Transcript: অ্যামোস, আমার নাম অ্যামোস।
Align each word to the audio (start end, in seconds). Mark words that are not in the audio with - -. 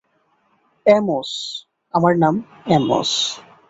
অ্যামোস, 0.85 1.31
আমার 1.93 2.13
নাম 2.17 2.35
অ্যামোস। 2.65 3.11